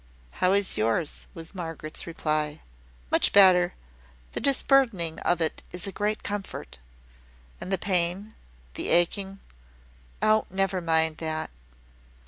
"How 0.41 0.53
is 0.53 0.79
yours?" 0.79 1.27
was 1.35 1.53
Margaret's 1.53 2.07
reply. 2.07 2.61
"Much 3.11 3.31
better. 3.31 3.75
The 4.31 4.39
disburdening 4.39 5.19
of 5.19 5.41
it 5.41 5.61
is 5.71 5.85
a 5.85 5.91
great 5.91 6.23
comfort." 6.23 6.79
"And 7.61 7.71
the 7.71 7.77
pain 7.77 8.33
the 8.73 8.89
aching?" 8.89 9.39
"Oh, 10.19 10.47
never 10.49 10.81
mind 10.81 11.17
that!" 11.17 11.51